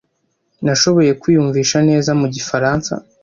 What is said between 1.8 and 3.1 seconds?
neza mu gifaransa.